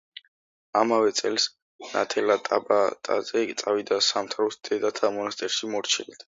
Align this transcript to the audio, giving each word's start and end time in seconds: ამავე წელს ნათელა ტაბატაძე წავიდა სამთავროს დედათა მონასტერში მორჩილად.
ამავე 0.79 1.11
წელს 1.19 1.45
ნათელა 1.91 2.39
ტაბატაძე 2.49 3.45
წავიდა 3.65 4.03
სამთავროს 4.09 4.61
დედათა 4.71 5.15
მონასტერში 5.23 5.75
მორჩილად. 5.79 6.29